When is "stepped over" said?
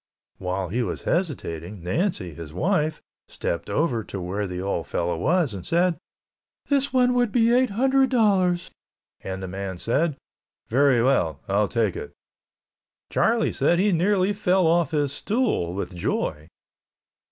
3.27-4.03